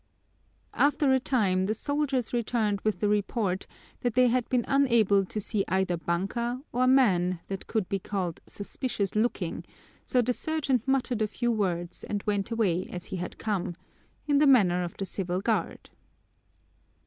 After 0.73 1.13
a 1.13 1.19
time 1.19 1.67
the 1.67 1.75
soldiers 1.75 2.33
returned 2.33 2.81
with 2.81 3.01
the 3.01 3.07
report 3.07 3.67
that 3.99 4.15
they 4.15 4.29
had 4.29 4.49
been 4.49 4.65
unable 4.67 5.23
to 5.25 5.39
see 5.39 5.63
either 5.67 5.95
banka 5.95 6.63
or 6.71 6.87
man 6.87 7.39
that 7.49 7.67
could 7.67 7.87
be 7.87 7.99
called 7.99 8.39
suspicious 8.47 9.13
looking, 9.13 9.63
so 10.03 10.19
the 10.23 10.33
sergeant 10.33 10.87
muttered 10.87 11.21
a 11.21 11.27
few 11.27 11.51
words 11.51 12.03
and 12.03 12.23
went 12.23 12.49
away 12.49 12.87
as 12.89 13.05
he 13.13 13.17
had 13.17 13.37
come 13.37 13.75
in 14.25 14.39
the 14.39 14.47
manner 14.47 14.83
of 14.83 14.97
the 14.97 15.05
Civil 15.05 15.39
Guard! 15.39 15.91